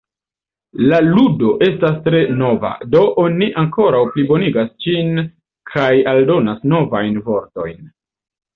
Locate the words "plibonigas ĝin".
4.17-5.23